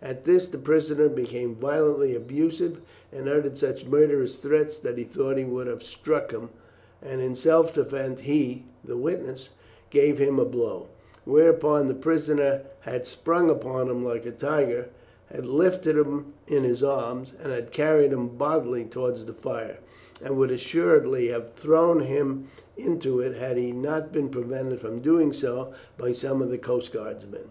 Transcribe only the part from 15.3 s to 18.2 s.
lifted him in his arms, and had carried